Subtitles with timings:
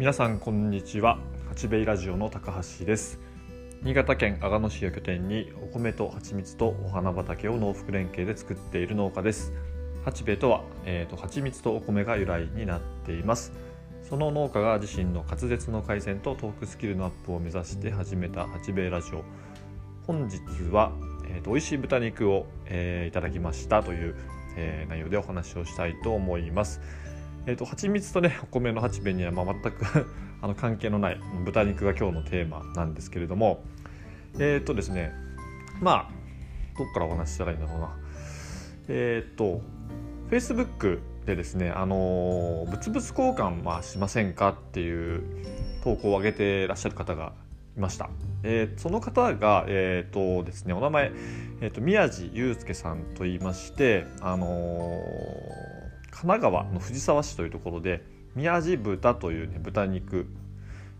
[0.00, 1.18] 皆さんこんにちは。
[1.50, 3.18] 八兵衛ラジオの高橋です。
[3.82, 9.52] 新潟県阿賀野市を拠点にお米と蜂蜜とお花畑を農福連携で作っている農家です。
[10.06, 13.52] 八兵衛とは、えーと、蜂蜜とお米が由来になっています。
[14.08, 19.22] その農家が自身の滑舌の改善とトークスキルのアップを目指して始めた八兵衛ラジオ。
[20.06, 20.40] 本日
[20.72, 20.92] は、
[21.28, 24.14] えーと、美味しい豚肉を、えー、いただきましたという、
[24.56, 26.80] えー、内容でお話をしたいと思います。
[27.46, 29.84] えーと、蜂蜜とねお米の八兵衛にはまあ全く
[30.42, 33.64] あの関係のない豚肉が今日のテーマなんですけれども
[34.34, 35.12] えっ、ー、とですね
[35.80, 36.10] まあ
[36.78, 37.96] どっからお話ししたらいいんだろうな
[38.88, 39.62] えっ、ー、と
[40.30, 45.22] Facebook でですねあの物々交換はしませんかっていう
[45.82, 47.32] 投稿を上げてらっしゃる方が
[47.76, 48.10] いました。
[48.42, 51.12] えー、その方が、えーとですね、お名前、
[51.60, 54.46] えーと、宮地祐介さんと言いまして、あの
[56.20, 60.26] 神奈川の藤沢市というところで宮地豚という、ね、豚肉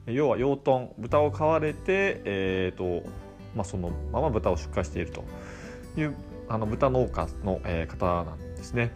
[0.07, 3.07] 要は養豚豚を飼われて、えーと
[3.55, 5.23] まあ、そのまま豚を出荷していると
[6.01, 6.17] いう
[6.49, 8.93] あの豚農家の、えー、方なんですね。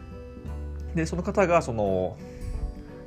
[0.94, 2.16] でその方がその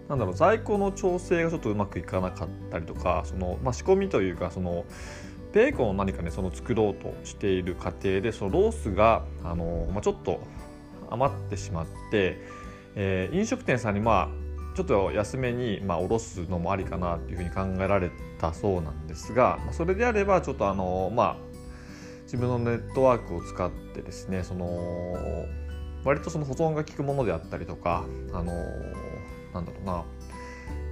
[0.10, 4.86] なんだろう在庫の調整がちょっとうまくいかなかったりとかその、まあ、仕込みというかその
[5.54, 10.40] ベーコンを何かねその作ろうとしている過程でそのロースがあの、まあ、ちょっと
[11.10, 12.38] 余ってしまって
[13.00, 21.38] えー、飲食店さんにまあちょっと安めにまあ卸すのもありかなっていうふうに考えられたそうなんですがそれであればちょっとあのまあ
[22.24, 25.46] 自分のネットワークを使ってですねその
[26.04, 28.04] 割とその保存が効くものであったりとか
[28.34, 28.52] あの
[29.54, 30.04] なんだろうな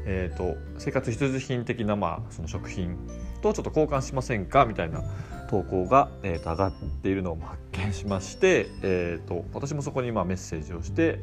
[0.07, 2.95] えーと、生活必需品的な、まあ、その食品
[3.41, 5.01] とちょっと交換しませんかみたいな
[5.49, 11.19] 投稿が、えーと、上がっているのを発見しまして、えーと私もそこにまあメッセージをして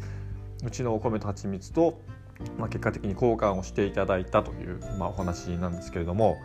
[0.65, 2.01] うちのお米と蜂蜜と、
[2.59, 6.39] まあ、結果的に交換をしていただいたという、まあ、お話なんですけれども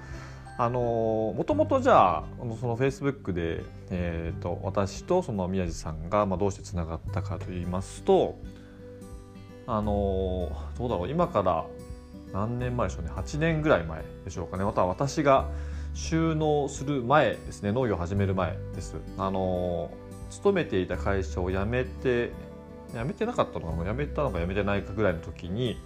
[0.59, 2.23] あのもともとじゃあ
[2.59, 8.39] そのフェイスブックで、えーと、私とその宮地さんが、まあ、どうしてつながったかといいますと
[9.67, 11.65] あのどうだろう今から
[12.33, 15.49] 何年前でしょうね8年ぐらい前でしょうかねまたは私が
[15.93, 18.95] 収納する前ですね農業を始める前です。
[19.17, 19.89] あの
[20.29, 22.31] 勤めていた会社を辞めて
[22.93, 25.77] 辞めてなかったのかも辞めたのか辞めてないかぐらいの時に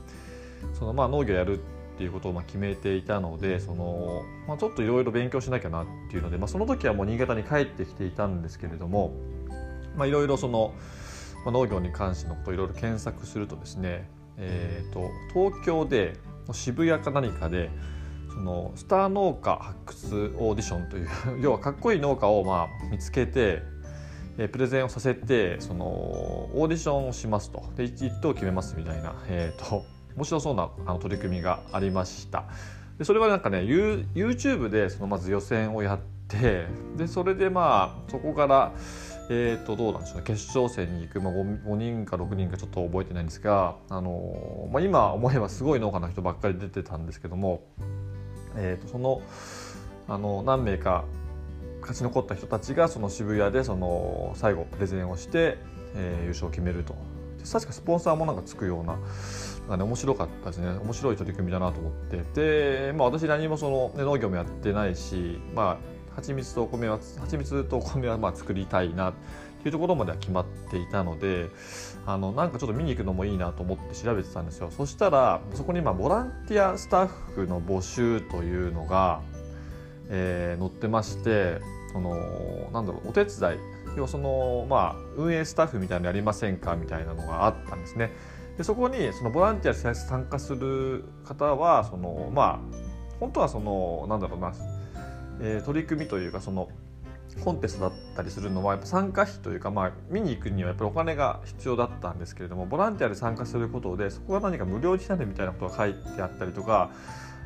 [0.73, 1.62] そのまあ農業やるっ
[1.97, 9.13] ていうことをまあ決めていたのでその、まあ、ちょっといろいろ勉強しなきゃなっていうので、まあ、その時はもう新潟に帰ってきていたんですけれども
[9.97, 10.73] いろいろその、
[11.45, 16.16] まあ、農業に関してのことをいろいろ検索するとですね、えーと、東京で
[16.51, 17.69] 渋谷か何かで
[18.33, 21.07] そのスター農家発掘オーディションという
[21.41, 23.62] 要はかっこいい農家をまあ見つけて
[24.44, 27.63] えプレゼンをさせてそのオーディションをしますと。
[27.75, 29.85] で1等決めますみたいな、えーと、
[30.16, 32.46] 面白そうなあの取り組みがありました。
[32.97, 36.66] でそれはなんかね YouTube でそのまず予選をやって
[36.97, 38.72] でそれでまあそこから
[39.34, 40.24] えー、とどうなんでしょうね。
[40.25, 47.63] 決勝戦に行く、まあ5、5, 人か6人かちょっと覚えてないんですが、あのまあ、今思えばすごい農家の人ばっかり出てたんですけども、
[48.57, 49.22] えー、とその
[50.09, 51.06] あの何名か
[51.81, 55.58] 勝ち残った人たちがその渋谷でその最後プレゼンをして、
[55.96, 56.96] えー、優勝を決めると。
[57.52, 59.00] 確かスポンサーもなんかつくような
[59.68, 60.69] な、ね、面白かったですね。
[60.69, 62.24] 面白い取り組みだなと思って。
[62.90, 65.78] で、まあ、私何もその、ね、農業もやってないし、まあ、
[66.16, 69.13] 蜂蜜とお米は蜂蜜とお米はまあ作りたいなっ
[69.62, 71.50] ていうところまでは決まっていたので
[72.06, 74.72] あのなんかちょっと見に行くのもいいなと思って調べてたんですよ。
[74.72, 79.22] そしたらそこにまあボランティアスタッフの募集というのが
[80.13, 81.59] えー、載ってまして
[81.94, 82.16] その
[82.72, 83.38] なんだろうお手伝い
[83.95, 88.11] 要はその、まあ、運営スタッフみたいなのやりませんかみたいなのがあったんですね。
[88.57, 92.59] でそこにそのボランティアで参加する方はそのまあ
[93.19, 94.53] 本当はそのなんだろうな、
[95.41, 96.69] えー、取り組みというかその
[97.44, 106.91] コンテストだったりするのはやっぱ参加費というか、まあ、見に行くにはやっぱりお金が必要だったんですけれどもボランティアで参加することでそこが何か無料になるみたいなことが書いてあったりとか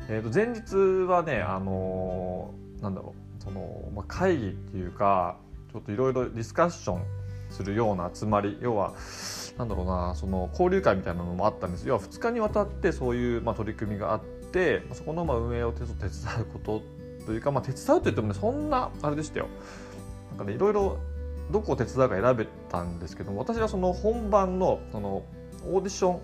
[0.08, 5.36] えー、と前日はねあのー、なんだろうその、まあ、会議っていうか
[5.72, 7.02] ちょっといろいろディスカッション
[7.50, 8.94] するような集まり要は
[9.58, 14.20] なんだろうなその交流会みたいなのもあったんです要は2日にわたってそういう、まあ、取り組みがあっ
[14.52, 15.90] てそこのまあ運営を手伝
[16.40, 16.82] うこと
[17.26, 19.48] というか、まあ、手伝うといってもねそんなあれでしたよ。
[20.30, 20.98] なんかねいろいろ
[21.50, 25.24] どこを手伝うか選べたんですけども私はその本番のその
[25.64, 26.20] オーディション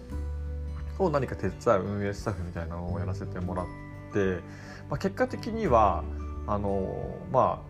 [1.04, 3.66] を何か手伝う運営スタッフみたいなのをやらせてもらっ
[4.12, 4.40] て、
[4.88, 6.04] まあ、結果的には
[6.46, 7.62] あのま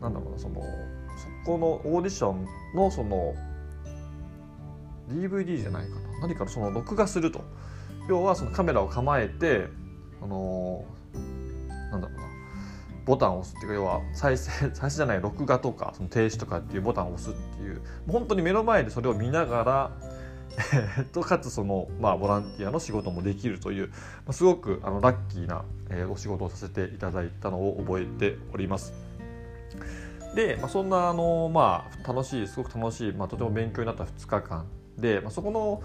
[0.00, 0.60] あなんだろうなその
[1.44, 3.34] そこのオーディションのその
[5.08, 6.20] DVD じゃないかな。
[6.20, 7.42] 何かその録画すると。
[8.08, 9.68] 要はそのカメラを構えて
[10.22, 10.84] あの
[11.90, 12.24] なんだろうな。
[13.04, 19.90] ボタンを押すっていうか要は再生 再生じゃない録画とかその停止とかっていうボタンを押すっていう本当に目の前でそれを見ながら、
[21.12, 23.94] とかつその、まあ、ボランティアの仕事もできるという、ま
[24.28, 28.92] あ、すごくあのラッキーな、えー、お仕事をさせていただいたのを覚えております。
[30.34, 34.66] で、まあ、そんなあの、まあ、楽しいすごく楽しい、まあ、とても勉強になった2日間
[34.98, 35.82] で、まあ、そこの,、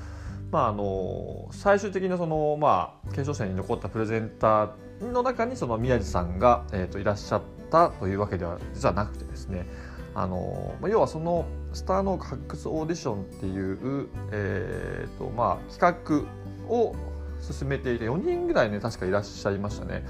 [0.52, 9.68] まあ、あの最終的なその、まあ、検証生に残ったプレゼンターの中にその宮地さんが、えー、といらっしゃったというわけでは実はなくてですね
[10.16, 16.26] あの、まあ、要はそのスターの発掘オーディションっていう、えーとまあ、企
[16.68, 16.96] 画を
[17.42, 20.06] 進めていて4人ぐらいね確かいらっしゃいましたね。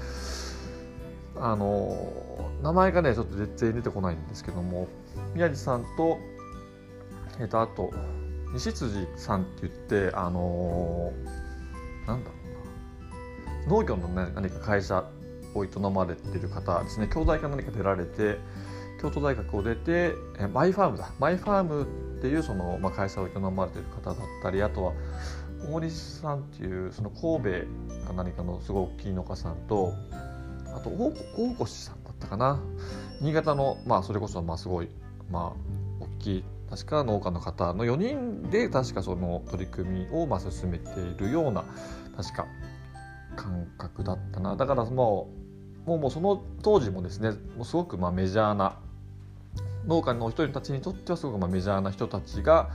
[1.36, 1.96] あの
[2.62, 4.88] 名前がねちょっと全然出てこないんですけども
[5.34, 6.18] 宮地さんと,、
[7.38, 7.92] えー、とあと
[8.52, 11.12] 西辻さんって言ってあの
[12.06, 12.36] なんだろ
[13.64, 15.04] うな農業の、ね、何か会社
[15.54, 18.38] を営まれてる方ですね兄弟か何か出られて
[19.00, 20.14] 京都大学を出て
[20.52, 21.10] マイファームだ。
[21.18, 21.82] マイファーム
[22.18, 24.92] っていうその、まあ、会社を営まれている方だったりあとは
[25.70, 27.64] 大西さんっていうその神
[28.02, 29.94] 戸か何かのすごい大きい農家さんと
[30.74, 31.12] あと大
[31.60, 32.60] 越さんだったかな。
[33.22, 34.90] 新潟のまあそれこそまあすごい
[35.30, 41.64] まあ大きい確か農家の方の4人で確かその取り組みをまあ進めているような
[42.16, 42.46] 確か
[43.34, 44.56] 感覚だったな。
[44.56, 45.30] だからも
[45.86, 48.76] うもうもうその当時もですねもうすごくまあメジャーな
[49.86, 52.70] 農家の人たちにとってはすごくまあメジャーな人たちが、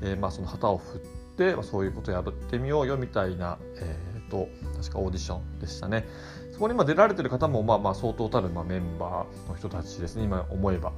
[0.00, 1.00] えー、まあその旗を振っ
[1.36, 6.06] て、まあ、そういうことやってみようよみたいな、えーと、確かオーディションでしたね。
[6.52, 10.92] そこにま出られてる方もまあまあ相当たるまあメンバーの人たちですね今思えば。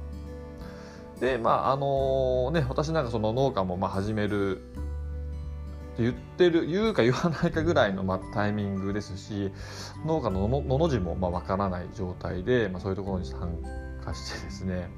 [1.19, 4.61] でまああのね私なんかその農家もまあ始めるっ
[5.97, 9.51] て言ってる言うか言わないかぐらいのまあタイミングですし
[10.05, 13.57] 農家ののの字もまあ分からない状態で、まあ、そういうところに参
[14.03, 14.89] 加してですね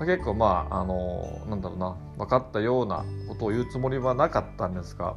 [0.00, 5.16] 結構まああのなんだろうな分かったようなことを言うつもりはなかったんですが、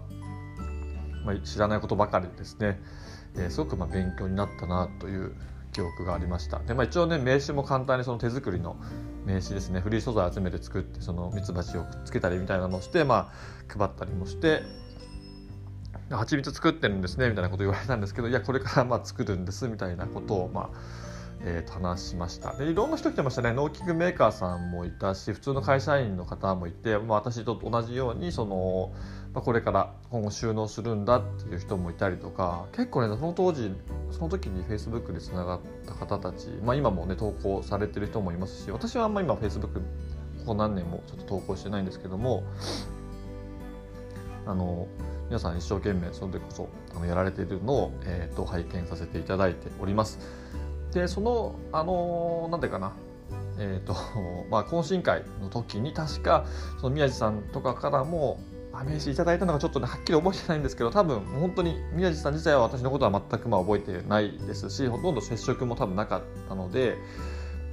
[1.25, 2.79] まあ、知らないことばかりですね、
[3.35, 5.35] えー、すごくまあ勉強になったなという
[5.74, 6.59] 記憶がありました。
[6.59, 8.77] で、まあ、一応ね名刺も簡単にその手作りの
[9.25, 9.79] 名刺ですね。
[9.79, 13.31] フリー素材集めて作ってそのミツバチをくっつけたりみたいなのをして、ま
[13.69, 14.62] あ、配ったりもして
[16.09, 28.91] 蜂蜜作ってるんですねみたいなこと言われたんですけどいやこれからまあ作るんですみたいなことをまあえー、話しましたでいろんな人来てましたね農機具メーカーさんもいたし普通の会社員の方もいて、まあ、私と同じようにその、
[29.33, 33.71] まあ、これから今後収納するんだっていう人もいたりとか結構ねその当時
[34.11, 39.85] その時にフェイスブックでつながった方たち、まあ、今もね投稿されてる人もいますし私はあんま今フェイスブックこ
[40.47, 42.43] こ何年もちょっと投稿してないんですけども
[44.45, 44.87] あの
[45.27, 50.19] 皆さん一生懸命その時こそあのやられているのを、えーと拝見させていただいております。
[50.97, 52.94] でそのあのなんていうかな
[53.59, 53.95] えーと
[54.49, 56.45] まあ、懇親会の時に確か
[56.79, 58.39] その宮地さんとかからも
[58.85, 66.95] 名刺いただいたのがちょっとねはっきり覚えてないんですけど多分本当に宮地さん自体は私のことは全くまあ覚えてないですしほとんど接触も多分なかったので、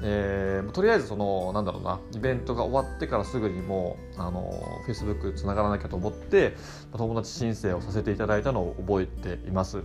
[0.02, 6.56] えー、とりあえずそのなんだろうなイベントが終わってからすぐにもうあの Facebook つながらなきゃと思って
[6.96, 9.82] 友達申請をさせていただいたのを覚えています。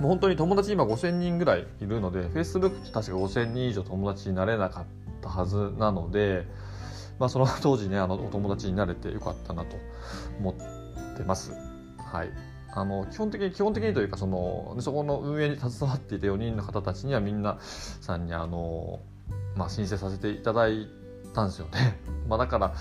[0.00, 4.84] もう本当に友達今5000人ぐらいいるので Facebook って確か5000人以上友達になれなかっ
[5.22, 6.46] たはずなので、
[7.18, 9.76] まあ、その当時ねあのお友達になれてよかったなと
[10.38, 11.52] 思ってます。
[11.98, 12.30] はい
[12.76, 19.00] あの基本的に基本的にというかそのそこの運営に携わっていた4人の方たちにはみんなさんにあの、
[19.56, 20.86] まあ、申請させていただい
[21.36, 22.00] たんですよね。
[22.26, 22.74] まあだから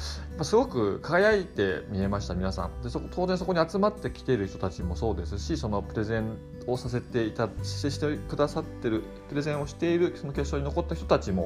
[0.43, 11.43] すごく輝いて見えました皆さんでそこ当然そこに集まってきている人たちもそうですしそのプレゼンをさせていたしてくださってるプレゼンをしているその決勝に残った人たちも、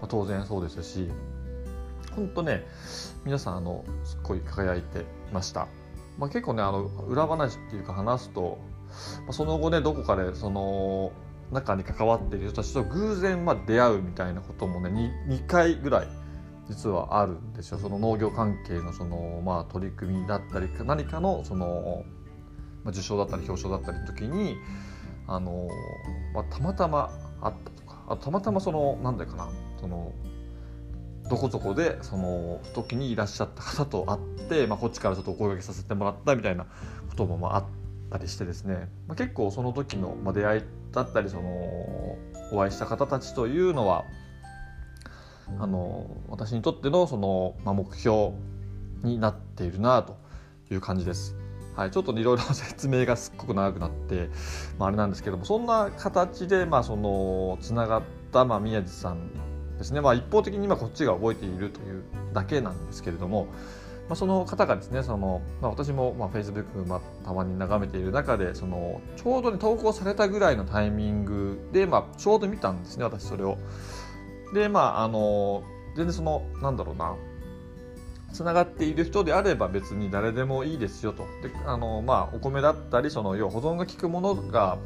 [0.00, 1.10] まあ、当然そうですし
[2.14, 2.64] 本当ね
[3.24, 5.66] 皆さんあのすっごい輝いてました。
[6.18, 8.58] まあ、結構ねあの裏話っていうか話すと、
[9.22, 11.10] まあ、その後ねどこかでその
[11.50, 14.90] 中に関わっている人たちと偶然ま出会うみたいなこともね
[15.26, 16.08] 2, 2回ぐらい
[16.68, 17.78] 実はあるんですよ。
[17.78, 22.04] その農業関係のその、まあ、取り組みだったり何かのその、
[22.84, 24.56] まあ、受賞だったり表彰だったりの時に
[25.26, 25.68] あの、
[26.34, 29.50] まあ、たまたまあったとかあたまたまその何だかな
[29.80, 30.12] その
[31.28, 36.66] どこそこでその時にいらっしゃった方と会って、まあ、こっちからちょっとお声掛けさせてもらったみたいな
[37.08, 37.64] こともまああっ
[38.10, 42.18] たりしてですね、まあ、結構その時の出会いだったりその
[42.52, 44.04] お会いした方たちというのは
[45.58, 48.32] あの私にとってのその、まあ、目標
[49.02, 50.16] になっているなと
[50.70, 51.36] いう感じです。
[51.76, 54.28] はい、ちょっといろいろ説明がすっごく長くなって、
[54.78, 59.30] まあ、あれなんですけどもそんな形でまあそのつながった、まあ、宮地さん
[59.78, 62.04] ですね、まあ、一方的に今こっちが覚えているという
[62.34, 63.46] だけなんですけれども、
[64.08, 73.56] まあ、その方がですねその、まあ、私もまあ Facebook、まあ、たまに眺めている中でそのちょうど、ね、投稿されたぐらいのタイミングで、まあ、ちょうど見たんですね私それを。
[74.52, 75.62] でまああの
[75.96, 77.16] 全然そのなんだろうな。
[78.32, 81.24] つながっている人であれば別に誰でもいいですよと。
[81.42, 84.78] であの、まあ、お米だったりその要は保存が効くものが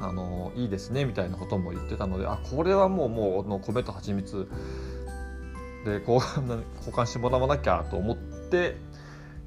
[0.00, 4.48] あのいいですねみたいなことも言ってたのであこれはもうもうの米と蜂蜜
[5.84, 8.76] で交換 してもらわなきゃと思って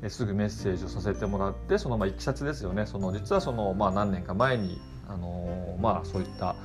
[0.08, 2.86] すぐメッセージをさせてもらってそのまあいきさつですよね。
[2.86, 6.56] その実はその、まあ、何年か前にあの、まあ、そういった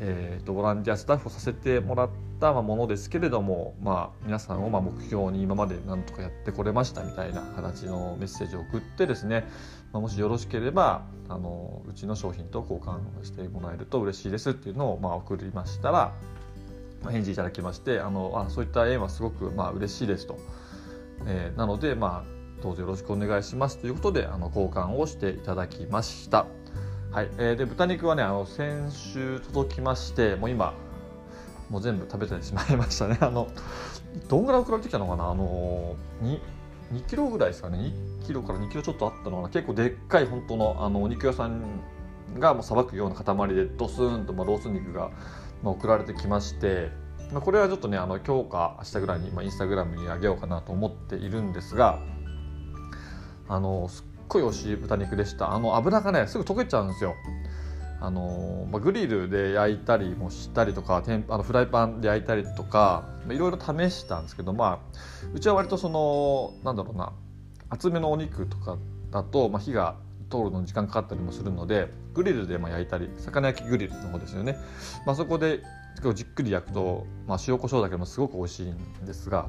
[0.00, 2.10] えーと、ボランティアスタッフをさせてもらっ
[2.40, 9.44] たものですけれども、まあ、皆さんをま目標に今まで何とかやってこれましたみたいな形のメッセージを送ってですね、
[9.92, 16.12] まあ、もしよろしければあのうちの商品と交換してもらえると嬉しいですっていうのをまあ送りましたら、
[17.10, 20.38] 返事いただきましてあのあそういった縁はすごくまあ嬉しいですと、
[21.26, 26.46] えー、なので、まあ、どうぞよろしくお願いしますということであの交換をしていただきました。
[27.14, 30.74] はい、えー、で豚肉はねあの先週届きましてもう今
[31.70, 33.16] もう全部食べてしまいましたね。
[33.20, 33.46] あの
[34.26, 35.30] どんぐらい送られてきたのかな？
[35.30, 35.94] あの
[36.24, 36.40] 2,
[36.92, 37.92] 2キロぐらいですかね
[38.22, 39.48] ？2キロから2キロちょっとあったのかな？
[39.50, 41.62] 結構でっかい本当のあのお肉屋さん
[42.36, 45.12] がもうさばくような塊でドスンとまあロース肉が
[45.62, 46.90] まあ送られてきまして
[47.32, 52.00] まあ、これはちょっとねあの今日か明日ぐらいに、まあ、インスタグラムにあげようかなと思っているんですが
[53.48, 55.52] あのすっごい美味しい豚肉でした。
[55.52, 57.14] あの油がねすぐ溶けちゃうんですよ。
[58.00, 64.98] あの、まあ、グリルで焼いたりもしたりとかあのフライパンで焼いたりとかいろいろ試したんですけどまあ
[65.32, 67.12] うちは割とそのなんだろうな
[67.70, 68.76] 厚めのお肉とか
[69.10, 69.96] だと、まあ、火が
[70.30, 74.58] 通るのに時間かかったりもするのでグリルでまあ焼いたり魚焼きグリルの方ですよね、
[75.06, 75.62] まあ、そこで
[76.14, 78.76] じっくり焼くと、まあ、塩コショウだけでもすごく美味しいん
[79.06, 79.48] ですが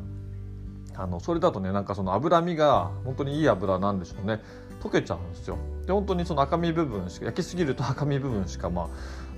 [0.95, 4.41] あのそれだとねなんかその脂身が本当にいい油なんでしょうね。
[4.81, 5.57] 溶けちゃうんですよ。
[5.85, 8.89] で本当にその赤身部分しか焼きすぎると赤身部分しかま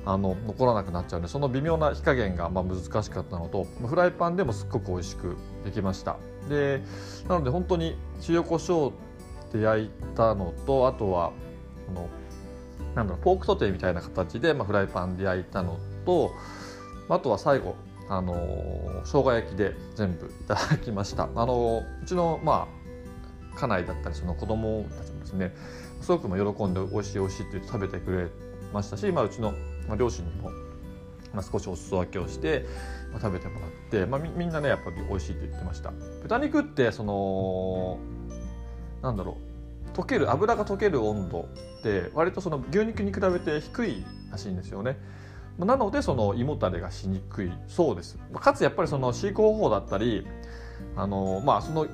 [0.06, 6.17] ああの残らなくなっちゃうんでその微妙な火加減がまあ難しかったのとフライパンでもすっごく美味しくできました。
[6.50, 6.82] で
[7.27, 7.98] なので本当に
[8.29, 11.32] 塩コショウで焼いたのとあとは
[11.88, 12.10] この
[12.96, 16.32] なんだろうポークソテーみたいな形で、まあ、フライパンで焼いたのと
[17.10, 17.75] あとは最後
[18.10, 18.34] あの
[19.03, 21.27] 生姜焼きで全部いただきました。
[21.36, 22.67] あのうちのま
[23.56, 25.53] あ家内だったりその子供たちですね。
[26.01, 28.27] すごくも喜んで美味しい美味しいって言って食べてくれ
[28.74, 29.53] ましたし、まあ、うちの
[29.98, 30.51] 両親にも、
[31.34, 32.65] まあ、少しお裾分けをして、
[33.12, 35.91] まあ、食べてもらって、まあ、みんなねやっぱり美味しいって言ってました。
[36.22, 38.00] 豚肉ってその
[39.01, 39.38] なんだろ
[39.93, 41.48] う溶ける油が溶ける温度
[41.79, 44.98] って割とその牛肉に比べて低いらしいんですよね。
[45.57, 48.19] なのでその胃もたれがしにくいそうです。
[48.36, 50.27] かつやっぱりその飼育方法だったり
[50.96, 51.88] あのまあその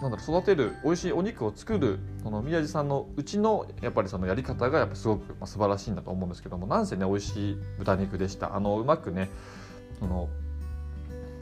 [0.00, 8.54] なんだろう育てる美味しいお肉を作るその宮地さんのうちのやっぱりそのやり方がやっぱすごくまあ素晴らしいんだと思うんですけどもなんせね美味しい豚肉でした。
[8.54, 9.28] あのうまくね
[9.98, 10.28] その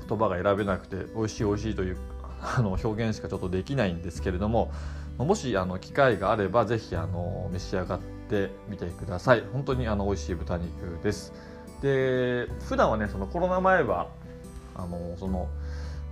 [0.09, 1.97] 言葉が選べなくて美味しい美味しいという
[2.41, 4.71] あの表現しかちょっとできないんですけれども
[5.19, 9.45] もしあの機会があれば是非あの召し上がってってみてください。
[9.53, 11.33] 本当にあの美味しい豚肉です。
[11.81, 14.09] で普段はねそのコロナ前は
[14.75, 15.49] あのその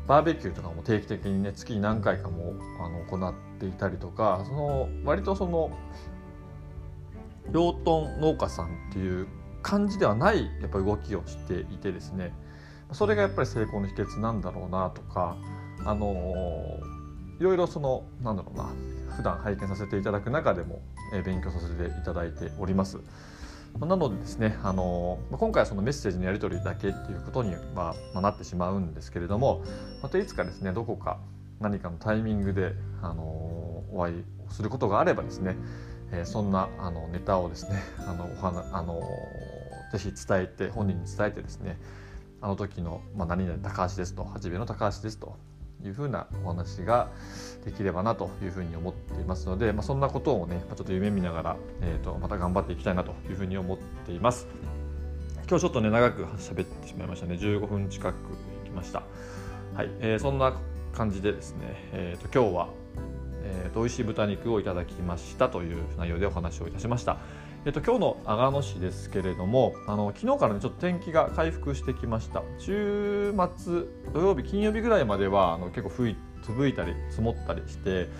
[0.06, 5.70] バーベキューとかも定期的にね月に何回かもあの行っていたりとかその割とその
[7.52, 9.26] 養豚農家さんっていう
[9.62, 12.32] 感じではないやっぱり動きをしていてですね
[12.92, 15.36] それがやっぱり成功の秘訣なんだろうなとか
[15.84, 16.80] あの
[17.40, 18.70] いろいろそのなんだろうな
[19.16, 20.82] 普段拝見させていただく中でも、
[21.12, 22.98] え勉強させていただいております。
[23.80, 29.62] なのでですね、あの今回はそのメッセージのやり取りだけっていうことに、ま、なってしまうんですけれども
[30.00, 31.18] またいつかですねどこか
[31.60, 33.22] 何かのタイミングで、あの
[33.92, 35.56] お会いすることがあればですね、
[36.12, 39.00] え、そんなあのネタをですね あのお話あの
[39.92, 41.78] ぜひ伝えて本人に伝えてですね
[42.40, 45.36] あの時の、まあ、何々高橋ですと初めの高橋ですと
[45.88, 47.10] いうふうなお話が
[47.64, 54.46] できればなというふうに思っていますので、まあ、そんなことをねちょっと夢見ながら、えー、とまた頑張っていきたいなというふうに思っています。
[55.48, 58.16] 今日ちょっとね長く喋ってしまいましたね15分近く
[58.64, 59.02] いきました。
[59.74, 60.54] はい、えー、そんな
[60.94, 62.68] 感じでですね、えー、と今日は、
[63.42, 67.18] えー、と美味しい豚肉をいただきましたという内容でお話をいたしました。
[67.66, 72.42] えっと、今日の阿賀野市ですけれどもあの昨日からねちょっと天気が回復してきました。
[72.58, 78.10] 週末土曜日金曜日ぐらいまではあの結構吹いいたり積もったりして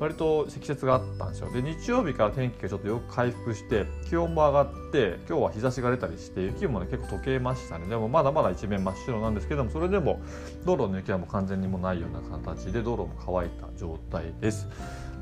[0.00, 1.52] 割と積雪があったんですよ。
[1.52, 7.86] で日曜日から天気がちょっとよく回復して気温も上がって今日は日差しが出たりして雪もね結構溶けましたね。
[7.88, 10.22] でもまだまだ一面真っ白なんですけどもそれでも
[10.64, 14.66] 道路の雪はもう完全にもないような形で道路も乾いた状態です。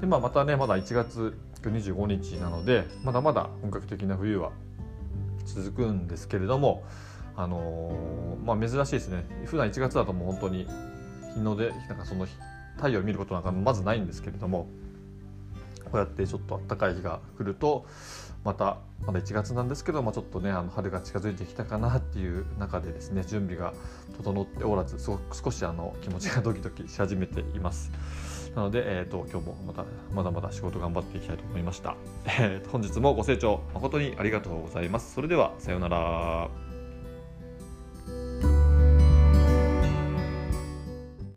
[0.00, 4.52] で、まあ、またねまだ1月今日25日なのでまだまだ本格的な冬は
[5.46, 6.84] 続くんですけれども
[7.36, 10.68] あのー、まあ、珍しいですね普段1月だともう本当に
[11.34, 12.26] 日の出なんかその
[12.76, 14.68] 太陽を見ることなんかまずないんですけれども
[15.84, 17.86] こうやってちょっと暖かい日が来ると
[18.44, 23.72] またまだ1月なんですけど、まあ、ちょっとねあの春が近づいてきたかなっていう中でですね準備が
[24.18, 27.90] 整っておらず少しあの気持ちがドキドキし始めています。
[28.54, 31.96] なので、えーと、今日もまたまだまだ仕事頑張っていきたいと思いました。
[32.26, 35.14] えー、本日もご清聴誠にありがとうございます。
[35.14, 36.73] それではさようなら。